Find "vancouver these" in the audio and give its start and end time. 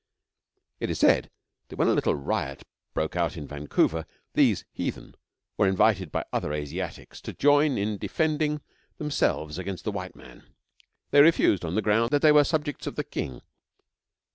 3.47-4.65